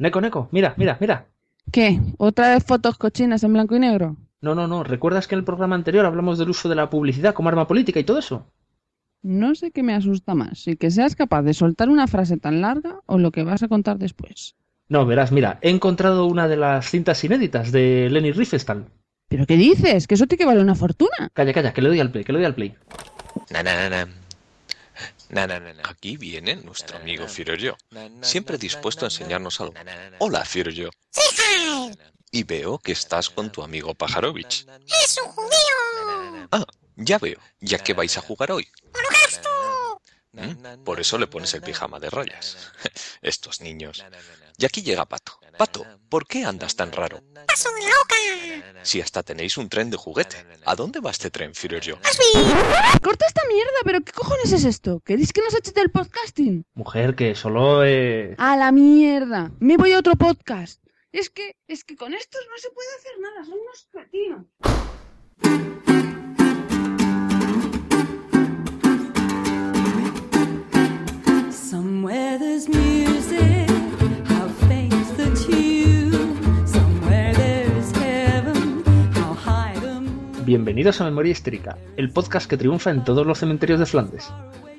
[0.00, 1.26] Neko, Neko, mira, mira, mira.
[1.70, 2.00] ¿Qué?
[2.16, 4.16] ¿Otra vez fotos cochinas en blanco y negro?
[4.40, 4.82] No, no, no.
[4.82, 8.00] ¿Recuerdas que en el programa anterior hablamos del uso de la publicidad como arma política
[8.00, 8.46] y todo eso?
[9.22, 12.62] No sé qué me asusta más, si que seas capaz de soltar una frase tan
[12.62, 14.56] larga o lo que vas a contar después.
[14.88, 18.86] No, verás, mira, he encontrado una de las cintas inéditas de Lenny Riefenstahl.
[19.28, 20.06] ¿Pero qué dices?
[20.06, 21.28] Que eso tiene que vale una fortuna.
[21.34, 22.74] Calla, calla, que le doy al play, que le doy al play.
[23.50, 24.08] Na, na, na,
[25.30, 25.46] na.
[25.46, 25.82] Na, na, na, na.
[25.88, 27.76] Aquí viene nuestro amigo Firoyo,
[28.22, 29.74] siempre dispuesto a enseñarnos algo.
[30.18, 30.90] Hola, Firoyo.
[32.32, 34.66] Y veo que estás con tu amigo Pajarovich.
[35.04, 36.48] ¡Es un judío!
[36.52, 36.64] Ah,
[36.96, 37.38] ya veo.
[37.60, 38.68] ¿Ya qué vais a jugar hoy?
[38.94, 39.59] ¡Holocausto!
[40.32, 40.84] ¿Mm?
[40.84, 42.72] Por eso le pones el pijama de rayas.
[43.22, 44.04] Estos niños.
[44.56, 45.40] Y aquí llega Pato.
[45.58, 47.22] Pato, ¿por qué andas tan raro?
[47.46, 48.80] ¡Paso de loca!
[48.82, 50.36] Si hasta tenéis un tren de juguete.
[50.64, 51.98] ¿A dónde va este tren, Firoyo?
[53.02, 53.70] ¡Corta esta mierda!
[53.84, 55.00] ¿Pero qué cojones es esto?
[55.00, 56.64] ¿Queréis que nos eches del podcasting?
[56.74, 57.84] Mujer, que solo...
[57.84, 58.34] Eh...
[58.38, 59.50] ¡A la mierda!
[59.58, 60.82] Me voy a otro podcast.
[61.12, 65.69] Es que, es que con estos no se puede hacer nada, son unos cretinos.
[80.44, 84.32] Bienvenidos a Memoria Histérica, el podcast que triunfa en todos los cementerios de Flandes.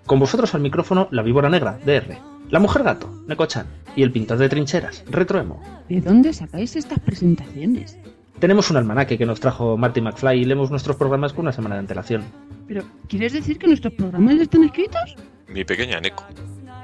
[0.06, 2.18] Con vosotros al micrófono la víbora negra, DR,
[2.50, 3.66] la mujer gato, Neko-chan,
[3.96, 5.64] y el pintor de trincheras, Retroemo.
[5.88, 7.98] ¿De dónde sacáis estas presentaciones?
[8.40, 11.76] Tenemos un almanaque que nos trajo Marty McFly y leemos nuestros programas con una semana
[11.76, 12.26] de antelación.
[12.68, 15.16] ¿Pero quieres decir que nuestros programas ya están escritos?
[15.48, 16.26] Mi pequeña Neko.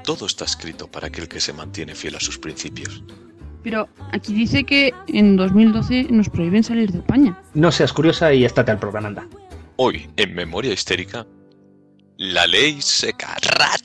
[0.08, 3.02] Todo está escrito para aquel que se mantiene fiel a sus principios.
[3.62, 7.38] Pero aquí dice que en 2012 nos prohíben salir de España.
[7.52, 9.28] No seas curiosa y estate al programa, anda.
[9.76, 11.26] Hoy, en Memoria Histérica,
[12.16, 13.36] la ley seca.
[13.58, 13.82] Las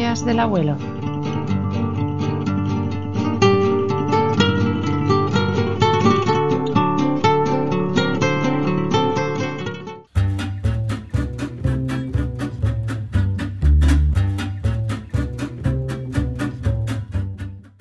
[0.00, 0.76] del abuelo.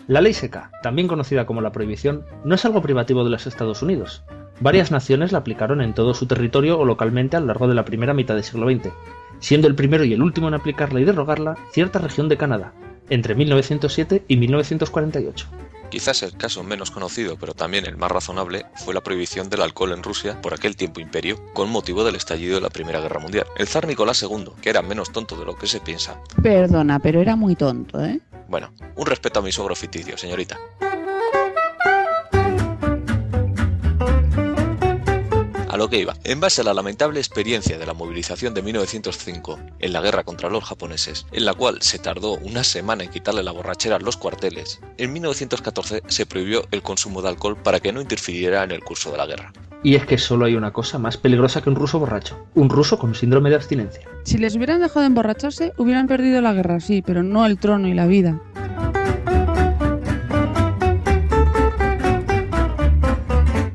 [0.08, 3.82] La ley seca, también conocida como la prohibición, no es algo privativo de los Estados
[3.82, 4.24] Unidos.
[4.60, 7.86] Varias naciones la aplicaron en todo su territorio o localmente a lo largo de la
[7.86, 8.92] primera mitad del siglo XX,
[9.40, 12.74] siendo el primero y el último en aplicarla y derogarla cierta región de Canadá,
[13.10, 15.48] entre 1907 y 1948.
[15.90, 19.92] Quizás el caso menos conocido, pero también el más razonable, fue la prohibición del alcohol
[19.92, 23.48] en Rusia por aquel tiempo imperio, con motivo del estallido de la Primera Guerra Mundial.
[23.58, 27.22] El zar Nicolás II, que era menos tonto de lo que se piensa, Perdona, pero
[27.22, 28.20] era muy tonto, ¿eh?
[28.48, 30.58] bueno, un respeto a mi sogro ficticio, señorita.
[35.90, 39.94] Lo que iba, en base a la lamentable experiencia de la movilización de 1905 en
[39.94, 43.52] la guerra contra los japoneses, en la cual se tardó una semana en quitarle la
[43.52, 48.02] borrachera a los cuarteles, en 1914 se prohibió el consumo de alcohol para que no
[48.02, 49.52] interfiriera en el curso de la guerra.
[49.82, 53.00] Y es que solo hay una cosa más peligrosa que un ruso borracho, un ruso
[53.00, 54.08] con síndrome de abstinencia.
[54.26, 57.88] Si les hubieran dejado de emborracharse, hubieran perdido la guerra, sí, pero no el trono
[57.88, 58.40] y la vida.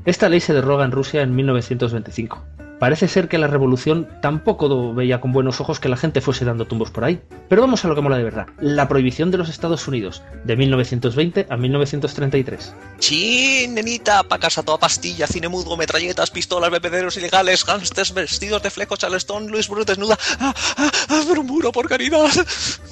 [0.07, 2.45] Esta ley se derroga en Rusia en 1925.
[2.79, 6.67] Parece ser que la revolución tampoco veía con buenos ojos que la gente fuese dando
[6.67, 7.23] tumbos por ahí.
[7.49, 10.57] Pero vamos a lo que mola de verdad, la prohibición de los Estados Unidos, de
[10.57, 12.75] 1920 a 1933.
[12.99, 18.69] Sí, nenita, pa' casa toda pastilla, cine mudo, metralletas, pistolas, bebederos ilegales, gángsters vestidos de
[18.69, 20.19] fleco, charleston, Luis Bruce desnuda.
[20.39, 22.29] ¡Ah, ah, ah, murmuro, por caridad!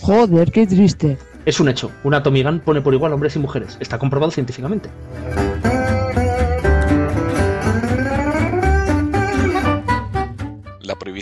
[0.00, 1.18] Joder, qué triste.
[1.44, 4.30] Es un hecho, una Tommy Gun pone por igual a hombres y mujeres, está comprobado
[4.30, 4.88] científicamente.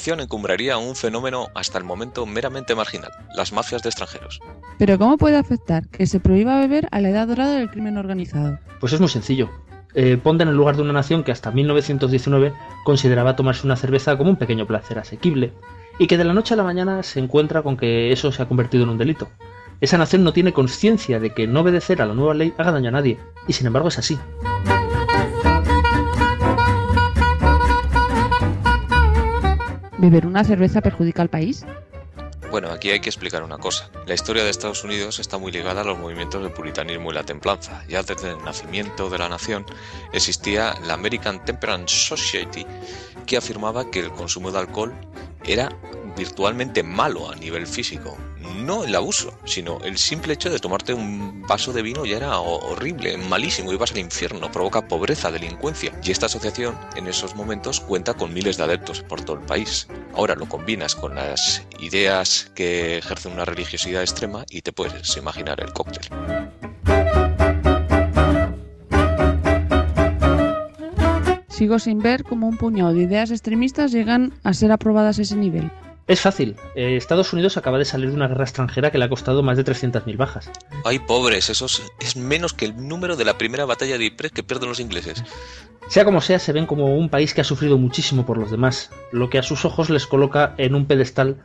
[0.09, 4.41] Encumbraría un fenómeno hasta el momento meramente marginal, las mafias de extranjeros.
[4.78, 8.59] Pero ¿cómo puede afectar que se prohíba beber a la edad dorada del crimen organizado?
[8.80, 9.51] Pues es muy sencillo.
[9.95, 12.54] Eh, ponte en el lugar de una nación que hasta 1919
[12.84, 15.53] consideraba tomarse una cerveza como un pequeño placer asequible,
[15.98, 18.48] y que de la noche a la mañana se encuentra con que eso se ha
[18.48, 19.28] convertido en un delito.
[19.83, 22.89] Esa nación no tiene conciencia de que no obedecer a la nueva ley haga daño
[22.89, 24.19] a nadie, y sin embargo es así.
[30.01, 31.67] ¿Beber una cerveza perjudica al país?
[32.51, 33.91] Bueno, aquí hay que explicar una cosa.
[34.07, 37.23] La historia de Estados Unidos está muy ligada a los movimientos del puritanismo y la
[37.23, 37.85] templanza.
[37.87, 39.67] Ya desde el nacimiento de la nación
[40.15, 42.65] existía la American Temperance Society,
[43.27, 44.95] que afirmaba que el consumo de alcohol
[45.45, 45.69] era
[46.16, 48.16] virtualmente malo a nivel físico.
[48.57, 52.39] No el abuso, sino el simple hecho de tomarte un vaso de vino ya era
[52.41, 55.92] ho- horrible, malísimo, ibas al infierno, provoca pobreza, delincuencia.
[56.03, 59.89] Y esta asociación en esos momentos cuenta con miles de adeptos por todo el país.
[60.15, 65.60] Ahora lo combinas con las ideas que ejercen una religiosidad extrema y te puedes imaginar
[65.60, 66.09] el cóctel.
[71.48, 75.36] Sigo sin ver cómo un puñado de ideas extremistas llegan a ser aprobadas a ese
[75.36, 75.71] nivel.
[76.10, 76.57] Es fácil.
[76.74, 79.57] Eh, Estados Unidos acaba de salir de una guerra extranjera que le ha costado más
[79.57, 80.51] de 300.000 bajas.
[80.84, 84.33] Ay, pobres, eso es- es menos que el número de la primera batalla de Ypres
[84.33, 85.22] que pierden los ingleses.
[85.89, 88.91] Sea como sea, se ven como un país que ha sufrido muchísimo por los demás,
[89.12, 91.36] lo que a sus ojos les coloca en un pedestal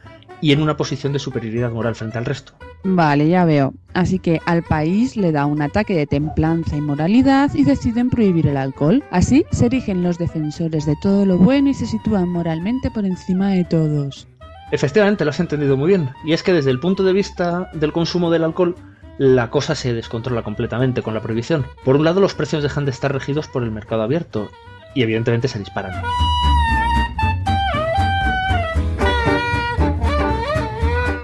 [0.41, 2.53] y en una posición de superioridad moral frente al resto.
[2.83, 3.73] Vale, ya veo.
[3.93, 8.47] Así que al país le da un ataque de templanza y moralidad y deciden prohibir
[8.47, 9.03] el alcohol.
[9.11, 13.49] Así se erigen los defensores de todo lo bueno y se sitúan moralmente por encima
[13.51, 14.27] de todos.
[14.71, 16.09] Efectivamente, lo has entendido muy bien.
[16.25, 18.75] Y es que desde el punto de vista del consumo del alcohol,
[19.17, 21.65] la cosa se descontrola completamente con la prohibición.
[21.83, 24.49] Por un lado, los precios dejan de estar regidos por el mercado abierto
[24.93, 26.01] y evidentemente se disparan.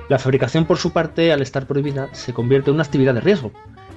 [0.08, 3.52] La fabricación, por su parte, al estar prohibida, se convierte en una actividad de riesgo.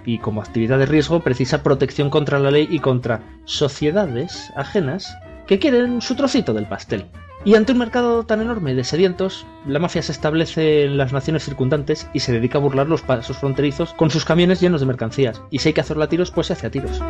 [0.07, 5.17] Y como actividad de riesgo precisa protección contra la ley y contra sociedades ajenas
[5.47, 7.07] que quieren su trocito del pastel.
[7.47, 11.45] Y ante un mercado tan enorme de sedientos, la mafia se establece en las naciones
[11.45, 15.43] circundantes y se dedica a burlar los pasos fronterizos con sus camiones llenos de mercancías.
[15.51, 17.03] Y si hay que hacerla a tiros, pues se hace a tiros.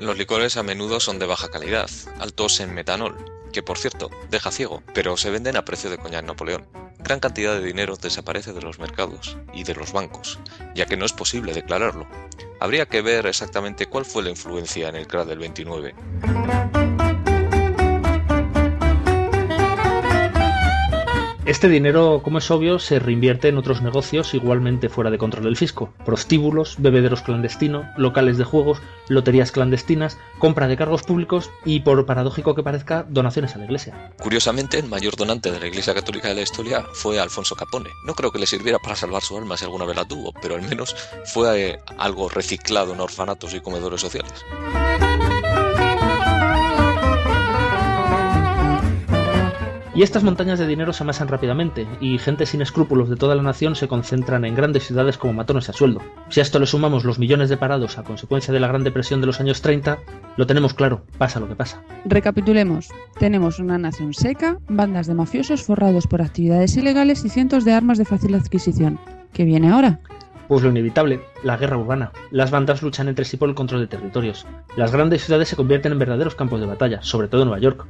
[0.00, 3.14] Los licores a menudo son de baja calidad, altos en metanol,
[3.54, 6.66] que por cierto deja ciego, pero se venden a precio de coñac Napoleón.
[6.98, 10.40] Gran cantidad de dinero desaparece de los mercados y de los bancos,
[10.74, 12.06] ya que no es posible declararlo.
[12.60, 15.94] Habría que ver exactamente cuál fue la influencia en el crack del 29.
[21.54, 25.56] Este dinero, como es obvio, se reinvierte en otros negocios igualmente fuera de control del
[25.56, 25.94] fisco.
[26.04, 32.56] Prostíbulos, bebederos clandestinos, locales de juegos, loterías clandestinas, compra de cargos públicos y, por paradójico
[32.56, 34.10] que parezca, donaciones a la iglesia.
[34.20, 37.90] Curiosamente, el mayor donante de la Iglesia Católica de la historia fue Alfonso Capone.
[38.04, 40.56] No creo que le sirviera para salvar su alma si alguna vez la tuvo, pero
[40.56, 40.96] al menos
[41.26, 44.44] fue eh, algo reciclado en orfanatos y comedores sociales.
[49.96, 53.44] Y estas montañas de dinero se amasan rápidamente, y gente sin escrúpulos de toda la
[53.44, 56.00] nación se concentran en grandes ciudades como matones a sueldo.
[56.30, 59.20] Si a esto le sumamos los millones de parados a consecuencia de la Gran Depresión
[59.20, 59.98] de los años 30,
[60.36, 61.80] lo tenemos claro, pasa lo que pasa.
[62.06, 62.88] Recapitulemos.
[63.20, 67.96] Tenemos una nación seca, bandas de mafiosos forrados por actividades ilegales y cientos de armas
[67.96, 68.98] de fácil adquisición.
[69.32, 70.00] ¿Qué viene ahora?
[70.48, 72.10] Pues lo inevitable, la guerra urbana.
[72.32, 74.44] Las bandas luchan entre sí por el control de territorios.
[74.76, 77.86] Las grandes ciudades se convierten en verdaderos campos de batalla, sobre todo Nueva York.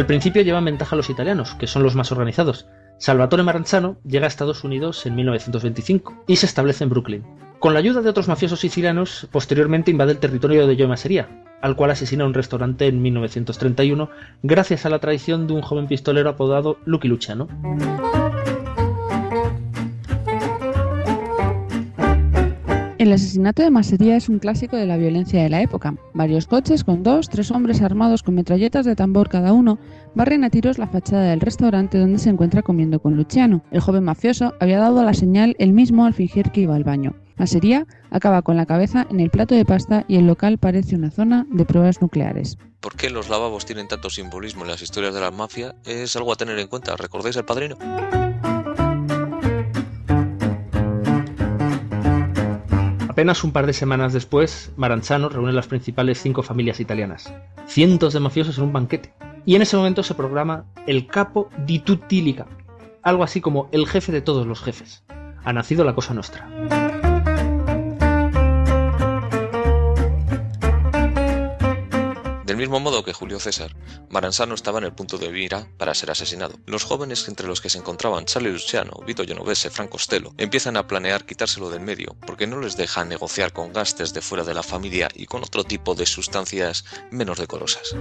[0.00, 2.66] Al principio llevan ventaja los italianos, que son los más organizados.
[2.96, 7.26] Salvatore Maranzano llega a Estados Unidos en 1925 y se establece en Brooklyn.
[7.58, 11.28] Con la ayuda de otros mafiosos sicilianos, posteriormente invade el territorio de Joe Masseria,
[11.60, 14.08] al cual asesina un restaurante en 1931
[14.42, 17.46] gracias a la traición de un joven pistolero apodado Lucky Luciano.
[23.00, 25.94] El asesinato de Masseria es un clásico de la violencia de la época.
[26.12, 29.78] Varios coches con dos, tres hombres armados con metralletas de tambor cada uno
[30.14, 33.64] barren a tiros la fachada del restaurante donde se encuentra comiendo con Luciano.
[33.70, 37.14] El joven mafioso había dado la señal él mismo al fingir que iba al baño.
[37.38, 41.10] Masseria acaba con la cabeza en el plato de pasta y el local parece una
[41.10, 42.58] zona de pruebas nucleares.
[42.80, 45.74] ¿Por qué los lavabos tienen tanto simbolismo en las historias de la mafia?
[45.86, 46.94] Es algo a tener en cuenta.
[46.96, 47.78] ¿Recordáis el padrino?
[53.20, 57.30] Apenas un par de semanas después, Maranzano reúne las principales cinco familias italianas.
[57.66, 59.12] Cientos de mafiosos en un banquete.
[59.44, 62.34] Y en ese momento se programa el capo di tutti
[63.02, 65.04] algo así como el jefe de todos los jefes.
[65.44, 66.48] Ha nacido la cosa nostra.
[72.60, 73.74] Mismo modo que Julio César,
[74.10, 76.58] Maranzano estaba en el punto de mira para ser asesinado.
[76.66, 80.86] Los jóvenes entre los que se encontraban Charlie Luciano, Vito Genovese, Franco Costello, empiezan a
[80.86, 84.62] planear quitárselo del medio porque no les deja negociar con gastes de fuera de la
[84.62, 87.96] familia y con otro tipo de sustancias menos decorosas.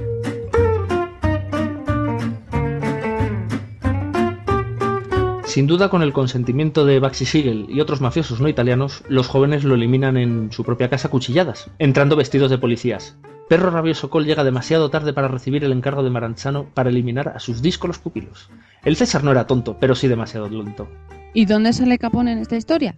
[5.45, 9.63] Sin duda, con el consentimiento de Baxi Siegel y otros mafiosos no italianos, los jóvenes
[9.63, 13.17] lo eliminan en su propia casa cuchilladas, entrando vestidos de policías.
[13.49, 17.39] Perro Rabioso Col llega demasiado tarde para recibir el encargo de Maranzano para eliminar a
[17.39, 18.51] sus díscolos pupilos.
[18.85, 20.87] El César no era tonto, pero sí demasiado lento.
[21.33, 22.95] ¿Y dónde sale Capone en esta historia?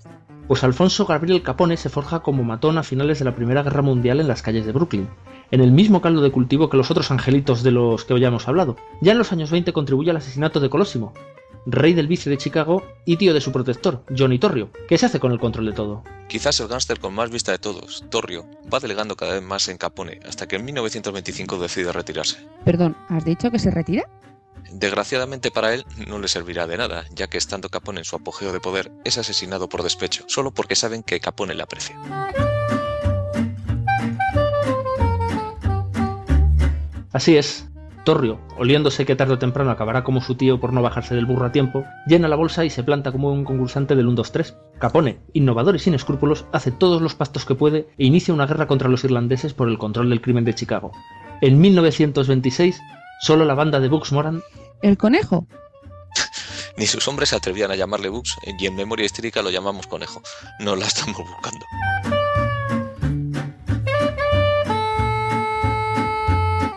[0.50, 4.20] Pues Alfonso Gabriel Capone se forja como matón a finales de la Primera Guerra Mundial
[4.20, 5.08] en las calles de Brooklyn,
[5.52, 8.50] en el mismo caldo de cultivo que los otros angelitos de los que ya hemos
[8.50, 8.76] hablado.
[9.00, 11.14] Ya en los años 20 contribuye al asesinato de Colosimo,
[11.66, 15.20] rey del vice de Chicago y tío de su protector, Johnny Torrio, que se hace
[15.20, 16.04] con el control de todo.
[16.28, 19.78] Quizás el gángster con más vista de todos, Torrio, va delegando cada vez más en
[19.78, 22.38] Capone hasta que en 1925 decide retirarse.
[22.64, 24.08] Perdón, ¿has dicho que se retira?
[24.72, 28.54] Desgraciadamente para él no le servirá de nada, ya que estando Capone en su apogeo
[28.54, 32.00] de poder, es asesinado por despecho, solo porque saben que Capone le aprecia.
[37.12, 37.66] Así es,
[38.04, 41.46] Torrio, oliéndose que tarde o temprano acabará como su tío por no bajarse del burro
[41.46, 44.56] a tiempo, llena la bolsa y se planta como un concursante del 1-2-3.
[44.80, 48.66] Capone, innovador y sin escrúpulos, hace todos los pastos que puede e inicia una guerra
[48.66, 50.92] contra los irlandeses por el control del crimen de Chicago.
[51.42, 52.82] En 1926,
[53.22, 54.42] solo la banda de Bugs Moran
[54.82, 55.46] ¿El conejo?
[56.78, 60.24] Ni sus hombres se atrevían a llamarle Bugs, y en memoria histérica lo llamamos conejo.
[60.60, 61.66] No la estamos buscando.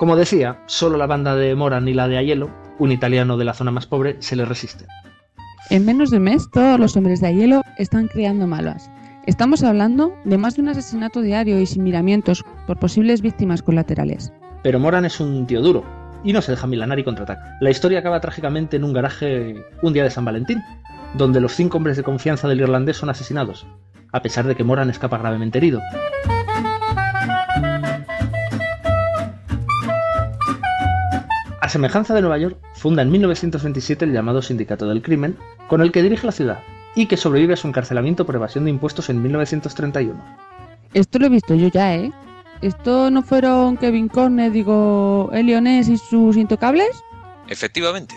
[0.04, 3.54] Como decía, solo la banda de Moran y la de Aiello, un italiano de la
[3.54, 4.84] zona más pobre, se le resiste.
[5.70, 8.90] En menos de un mes, todos los hombres de hielo están creando malvas.
[9.24, 14.30] Estamos hablando de más de un asesinato diario y sin miramientos por posibles víctimas colaterales.
[14.62, 15.82] Pero Moran es un tío duro
[16.22, 17.56] y no se deja milanar y contraataca.
[17.62, 20.62] La historia acaba trágicamente en un garaje un día de San Valentín,
[21.14, 23.66] donde los cinco hombres de confianza del irlandés son asesinados,
[24.12, 25.80] a pesar de que Moran escapa gravemente herido.
[31.64, 35.92] A semejanza de Nueva York, funda en 1927 el llamado Sindicato del Crimen, con el
[35.92, 36.62] que dirige la ciudad,
[36.94, 40.22] y que sobrevive a su encarcelamiento por evasión de impuestos en 1931.
[40.92, 42.12] Esto lo he visto yo ya, ¿eh?
[42.60, 46.90] ¿Esto no fueron Kevin Corner, digo, Elionés y sus intocables?
[47.48, 48.14] Efectivamente.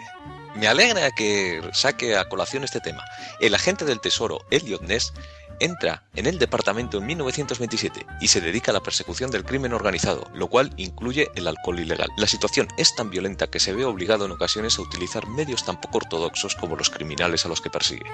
[0.58, 3.02] Me alegra que saque a colación este tema.
[3.40, 5.14] El agente del Tesoro, Elliot Ness,
[5.60, 10.30] entra en el departamento en 1927 y se dedica a la persecución del crimen organizado,
[10.34, 12.10] lo cual incluye el alcohol ilegal.
[12.18, 15.80] La situación es tan violenta que se ve obligado en ocasiones a utilizar medios tan
[15.82, 18.06] poco ortodoxos como los criminales a los que persigue.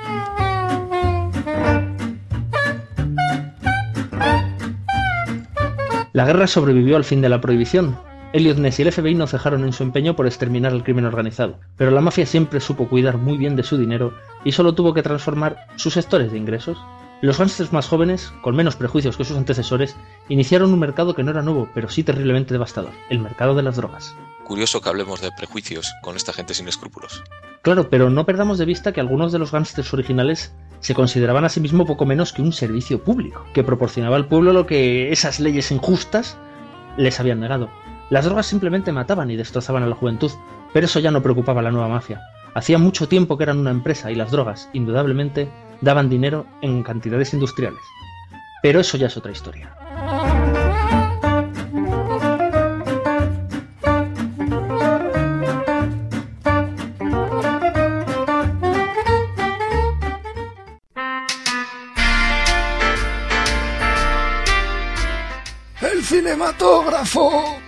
[6.14, 7.98] La guerra sobrevivió al fin de la prohibición.
[8.34, 11.60] Elliot Ness y el FBI no cejaron en su empeño por exterminar el crimen organizado,
[11.76, 15.04] pero la mafia siempre supo cuidar muy bien de su dinero y solo tuvo que
[15.04, 16.78] transformar sus sectores de ingresos.
[17.24, 19.96] Los gángsters más jóvenes, con menos prejuicios que sus antecesores,
[20.28, 23.78] iniciaron un mercado que no era nuevo, pero sí terriblemente devastador, el mercado de las
[23.78, 24.14] drogas.
[24.44, 27.24] Curioso que hablemos de prejuicios con esta gente sin escrúpulos.
[27.62, 31.50] Claro, pero no perdamos de vista que algunos de los gángsters originales se consideraban a
[31.50, 35.40] sí mismo poco menos que un servicio público, que proporcionaba al pueblo lo que esas
[35.40, 36.38] leyes injustas
[36.98, 37.70] les habían negado.
[38.10, 40.32] Las drogas simplemente mataban y destrozaban a la juventud,
[40.74, 42.22] pero eso ya no preocupaba a la nueva mafia.
[42.54, 45.50] Hacía mucho tiempo que eran una empresa y las drogas, indudablemente,
[45.84, 47.82] daban dinero en cantidades industriales.
[48.62, 49.76] Pero eso ya es otra historia.
[65.82, 67.63] ¡El cinematógrafo!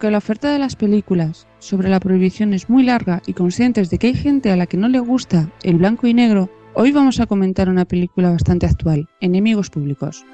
[0.00, 3.98] Aunque la oferta de las películas sobre la prohibición es muy larga y conscientes de
[3.98, 7.20] que hay gente a la que no le gusta el blanco y negro, hoy vamos
[7.20, 10.24] a comentar una película bastante actual, Enemigos Públicos.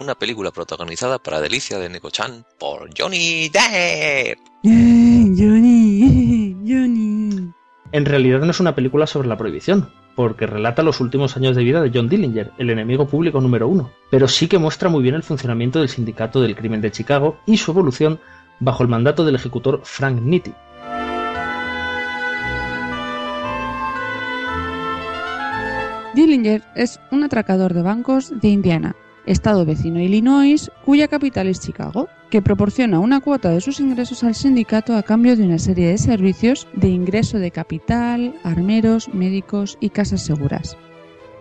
[0.00, 4.38] Una película protagonizada para delicia de Neko-chan por Johnny Depp.
[4.64, 7.52] Johnny, Johnny.
[7.92, 11.62] En realidad no es una película sobre la prohibición, porque relata los últimos años de
[11.62, 15.14] vida de John Dillinger, el enemigo público número uno, pero sí que muestra muy bien
[15.14, 18.18] el funcionamiento del sindicato del crimen de Chicago y su evolución
[18.58, 20.52] bajo el mandato del ejecutor Frank Nitti.
[26.16, 28.96] Dillinger es un atracador de bancos de Indiana,
[29.26, 34.34] estado vecino Illinois, cuya capital es Chicago, que proporciona una cuota de sus ingresos al
[34.34, 39.90] sindicato a cambio de una serie de servicios de ingreso de capital, armeros, médicos y
[39.90, 40.76] casas seguras.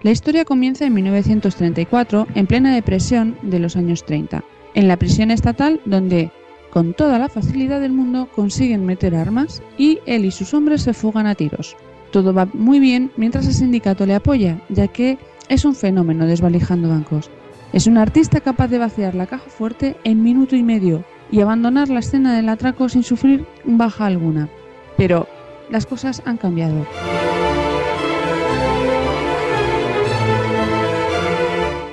[0.03, 4.43] La historia comienza en 1934, en plena depresión de los años 30,
[4.75, 6.31] en la prisión estatal donde,
[6.69, 10.93] con toda la facilidad del mundo, consiguen meter armas y él y sus hombres se
[10.93, 11.75] fugan a tiros.
[12.12, 15.17] Todo va muy bien mientras el sindicato le apoya, ya que
[15.50, 17.29] es un fenómeno desvalijando bancos.
[17.74, 21.89] Es un artista capaz de vaciar la caja fuerte en minuto y medio y abandonar
[21.89, 24.47] la escena del atraco sin sufrir baja alguna.
[24.95, 25.27] Pero
[25.69, 26.86] las cosas han cambiado.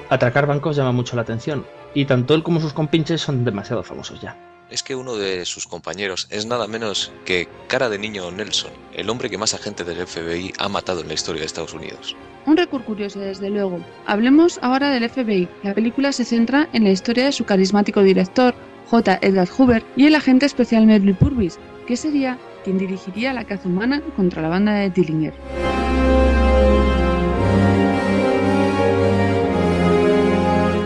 [0.09, 4.21] Atracar bancos llama mucho la atención, y tanto él como sus compinches son demasiado famosos
[4.21, 4.54] ya.
[4.75, 9.09] Es que uno de sus compañeros es nada menos que cara de niño Nelson, el
[9.09, 12.17] hombre que más agentes del FBI ha matado en la historia de Estados Unidos.
[12.45, 13.79] Un récord curioso, desde luego.
[14.05, 15.49] Hablemos ahora del FBI.
[15.63, 18.53] La película se centra en la historia de su carismático director,
[18.91, 19.21] J.
[19.23, 24.03] Edgar Hoover, y el agente especial Merle Purvis, que sería quien dirigiría la caza humana
[24.17, 25.84] contra la banda de Dillinger.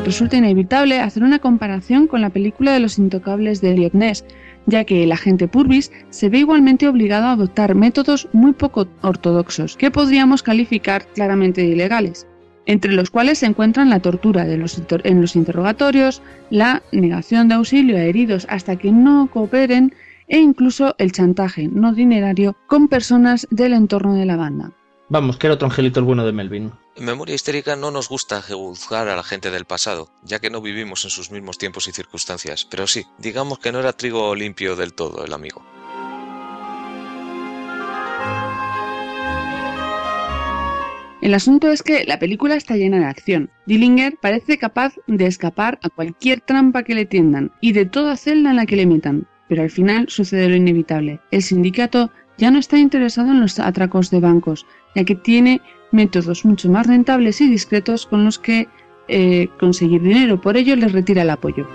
[0.09, 4.25] Resulta inevitable hacer una comparación con la película de los intocables de Elliot Ness,
[4.65, 9.77] ya que el agente Purvis se ve igualmente obligado a adoptar métodos muy poco ortodoxos,
[9.77, 12.27] que podríamos calificar claramente de ilegales,
[12.65, 18.01] entre los cuales se encuentran la tortura en los interrogatorios, la negación de auxilio a
[18.01, 19.93] heridos hasta que no cooperen
[20.27, 24.73] e incluso el chantaje no dinerario con personas del entorno de la banda.
[25.11, 26.73] Vamos, que era otro angelito el bueno de Melvin.
[27.01, 31.05] Memoria Histérica no nos gusta juzgar a la gente del pasado, ya que no vivimos
[31.05, 34.95] en sus mismos tiempos y circunstancias, pero sí, digamos que no era trigo limpio del
[34.95, 35.65] todo el amigo.
[41.21, 43.51] El asunto es que la película está llena de acción.
[43.67, 48.51] Dillinger parece capaz de escapar a cualquier trampa que le tiendan y de toda celda
[48.51, 51.21] en la que le metan, pero al final sucede lo inevitable.
[51.31, 54.65] El sindicato ya no está interesado en los atracos de bancos,
[54.95, 58.69] ya que tiene métodos mucho más rentables y discretos con los que
[59.09, 60.41] eh, conseguir dinero.
[60.41, 61.67] Por ello les retira el apoyo.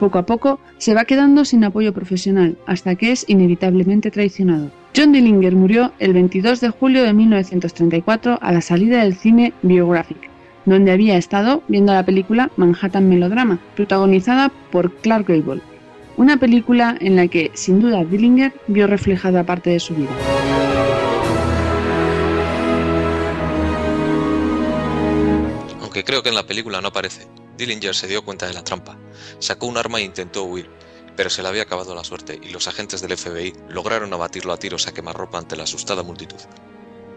[0.00, 4.72] Poco a poco se va quedando sin apoyo profesional, hasta que es inevitablemente traicionado.
[4.96, 10.28] John Dillinger murió el 22 de julio de 1934 a la salida del cine Biographic,
[10.66, 15.62] donde había estado viendo la película Manhattan Melodrama, protagonizada por Clark Gable,
[16.16, 20.10] una película en la que, sin duda, Dillinger vio reflejada parte de su vida.
[25.80, 28.96] Aunque creo que en la película no aparece, Dillinger se dio cuenta de la trampa,
[29.38, 30.68] sacó un arma e intentó huir,
[31.16, 34.56] pero se le había acabado la suerte y los agentes del FBI lograron abatirlo a
[34.56, 36.38] tiros a quemarropa ante la asustada multitud.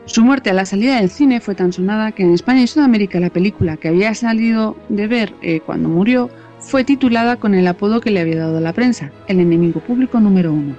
[0.06, 3.20] Su muerte a la salida del cine fue tan sonada que en España y Sudamérica
[3.20, 6.30] la película que había salido de ver eh, cuando murió
[6.60, 10.52] fue titulada con el apodo que le había dado la prensa, el enemigo público número
[10.52, 10.76] uno.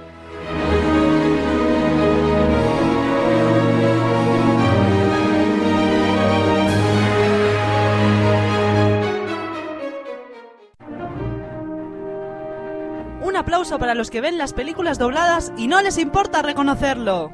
[13.23, 17.31] Un aplauso para los que ven las películas dobladas y no les importa reconocerlo.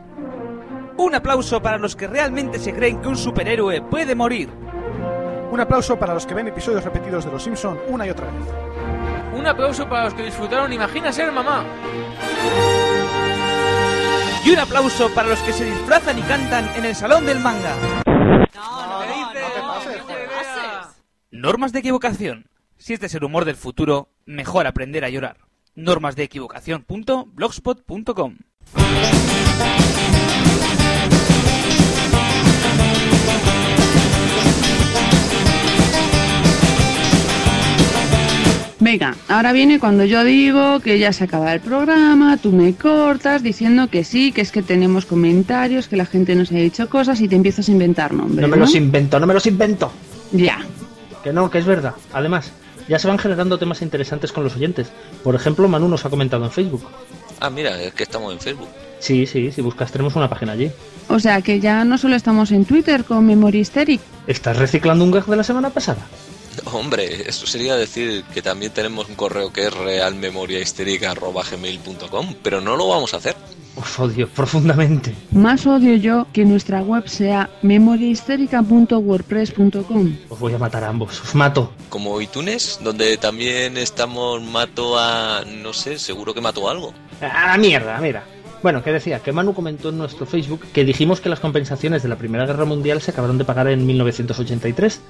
[0.98, 4.63] Un aplauso para los que realmente se creen que un superhéroe puede morir.
[5.54, 8.34] Un aplauso para los que ven episodios repetidos de Los Simpson una y otra vez.
[9.38, 11.64] Un aplauso para los que disfrutaron Imagina ser mamá.
[14.44, 17.76] Y un aplauso para los que se disfrazan y cantan en el salón del manga.
[21.30, 22.48] Normas de equivocación.
[22.78, 25.38] Si este es el humor del futuro, mejor aprender a llorar.
[25.76, 28.38] Normas de equivocación.blogspot.com
[38.84, 43.42] Venga, ahora viene cuando yo digo que ya se acaba el programa, tú me cortas
[43.42, 47.22] diciendo que sí, que es que tenemos comentarios, que la gente nos ha dicho cosas
[47.22, 48.42] y te empiezas a inventar nombres.
[48.42, 49.90] No me los invento, no me los invento.
[50.34, 50.66] Ya.
[51.24, 51.94] Que no, que es verdad.
[52.12, 52.52] Además,
[52.90, 54.90] ya se van generando temas interesantes con los oyentes.
[55.24, 56.86] Por ejemplo, Manu nos ha comentado en Facebook.
[57.40, 58.68] Ah, mira, es que estamos en Facebook.
[59.00, 60.70] Sí, sí, si buscas tenemos una página allí.
[61.08, 64.02] O sea que ya no solo estamos en Twitter con Memory Hysteric.
[64.28, 66.06] ¿Estás reciclando un gag de la semana pasada?
[66.72, 72.88] Hombre, eso sería decir que también tenemos un correo que es realmemoriahistérica.gmail.com, pero no lo
[72.90, 73.36] vamos a hacer.
[73.76, 75.16] Os odio profundamente.
[75.32, 80.16] Más odio yo que nuestra web sea memoriahysterica.wordpress.com.
[80.30, 81.74] Os voy a matar a ambos, os mato.
[81.90, 85.44] Como iTunes, donde también estamos mato a...
[85.46, 86.94] no sé, seguro que mató algo.
[87.20, 88.24] ¡A la mierda, mira!
[88.62, 92.08] Bueno, que decía, que Manu comentó en nuestro Facebook que dijimos que las compensaciones de
[92.08, 95.02] la Primera Guerra Mundial se acabaron de pagar en 1983.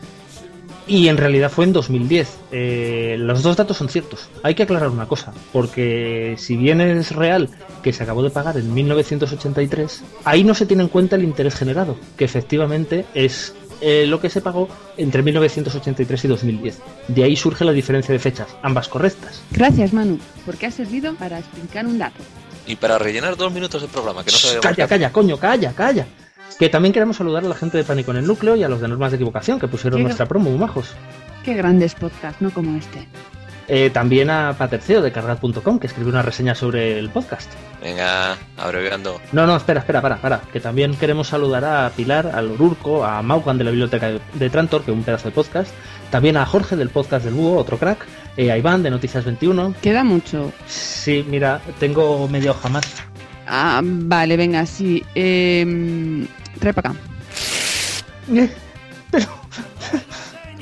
[0.87, 2.37] Y en realidad fue en 2010.
[2.51, 4.29] Eh, los dos datos son ciertos.
[4.43, 7.49] Hay que aclarar una cosa, porque si bien es real
[7.81, 11.55] que se acabó de pagar en 1983, ahí no se tiene en cuenta el interés
[11.55, 16.79] generado, que efectivamente es eh, lo que se pagó entre 1983 y 2010.
[17.09, 19.41] De ahí surge la diferencia de fechas, ambas correctas.
[19.51, 22.23] Gracias, Manu, porque ha servido para explicar un dato.
[22.65, 26.07] Y para rellenar dos minutos de programa, que no sabemos Calla, calla, coño, calla, calla.
[26.59, 28.79] Que también queremos saludar a la gente de Pánico en el Núcleo y a los
[28.81, 30.93] de Normas de Equivocación que pusieron Qué nuestra promo, muy majos.
[31.43, 33.07] Qué grandes podcasts, no como este.
[33.69, 37.49] Eh, también a Paterceo de cargad.com, que escribió una reseña sobre el podcast.
[37.81, 39.19] Venga, abreviando.
[39.31, 40.41] No, no, espera, espera, para, para.
[40.51, 44.49] Que también queremos saludar a Pilar, al Ururco, a Maugan de la Biblioteca de- de
[44.49, 45.71] Trantor, que es un pedazo de podcast.
[46.11, 48.05] También a Jorge del podcast del Búho, otro crack.
[48.35, 49.73] eh, a Iván de Noticias 21.
[49.81, 50.51] Queda mucho.
[50.67, 52.83] Sí, mira, tengo media hoja más.
[53.47, 55.03] Ah, vale, venga, sí.
[55.15, 56.25] Eh,
[56.59, 56.99] trae para acá.
[58.33, 58.49] Eh,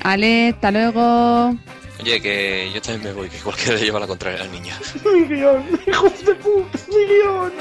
[0.04, 1.56] Ale, hasta luego.
[2.02, 4.76] Oye, que yo también me voy, que cualquiera le lleva la contraria a la niña.
[5.06, 7.52] Mi guion, hijos de puta, mi guion.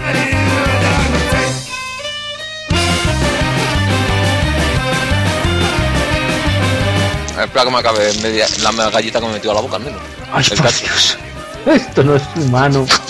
[7.38, 10.00] Espera que me acabe media, la galleta que me metió a la boca al menos.
[10.32, 10.56] Ay, El.
[10.58, 11.18] Dios.
[11.66, 12.86] Esto no es humano.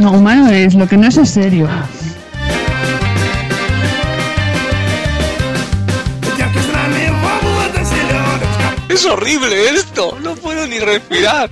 [0.00, 1.68] No, humano es, lo que no es es serio.
[8.88, 11.50] Es horrible esto, no puedo ni respirar.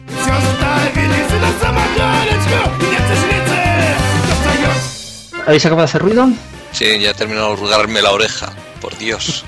[5.47, 6.31] ¿Habéis acabado de hacer ruido?
[6.73, 9.45] Sí, ya he terminado de rugarme la oreja, por Dios.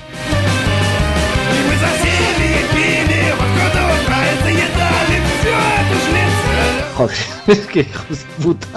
[6.95, 8.67] Joder, es que hijos de puta.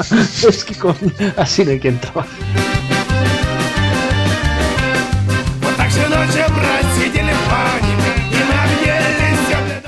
[0.49, 0.97] Es que con
[1.37, 2.29] así no hay quien trabaja.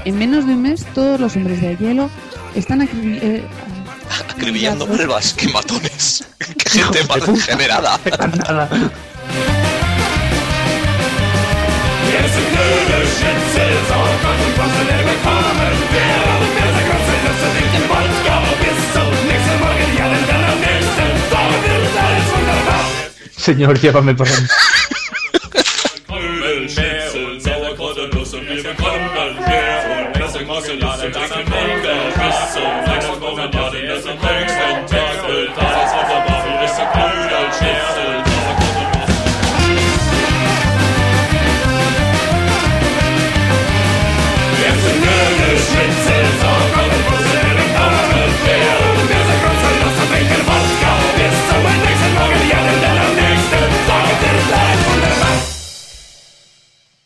[0.05, 2.09] En menos de un mes, todos los hombres de hielo
[2.55, 3.45] están acribi- eh,
[4.31, 6.25] Acribillando malvas, qué matones.
[6.39, 7.99] Qué gente más degenerada.
[23.47, 24.47] Señor, llévame para mí.